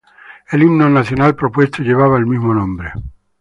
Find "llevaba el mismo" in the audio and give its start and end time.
1.83-2.55